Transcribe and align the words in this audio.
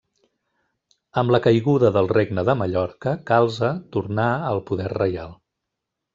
Amb 1.21 1.33
la 1.35 1.39
caiguda 1.47 1.91
del 1.97 2.09
Regne 2.13 2.45
de 2.47 2.55
Mallorca, 2.63 3.15
Calce 3.33 3.71
tornà 3.99 4.27
al 4.55 4.65
poder 4.73 4.91
reial. 4.97 5.33